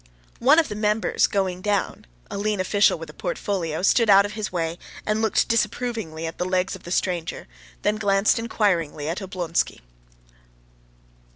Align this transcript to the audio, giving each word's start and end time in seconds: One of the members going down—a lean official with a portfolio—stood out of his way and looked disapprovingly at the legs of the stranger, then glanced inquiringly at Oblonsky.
One 0.39 0.57
of 0.57 0.67
the 0.67 0.73
members 0.73 1.27
going 1.27 1.61
down—a 1.61 2.35
lean 2.35 2.59
official 2.59 2.97
with 2.97 3.11
a 3.11 3.13
portfolio—stood 3.13 4.09
out 4.09 4.25
of 4.25 4.31
his 4.31 4.51
way 4.51 4.79
and 5.05 5.21
looked 5.21 5.47
disapprovingly 5.47 6.25
at 6.25 6.39
the 6.39 6.43
legs 6.45 6.75
of 6.75 6.81
the 6.85 6.91
stranger, 6.91 7.47
then 7.83 7.97
glanced 7.97 8.39
inquiringly 8.39 9.07
at 9.07 9.19
Oblonsky. 9.21 9.81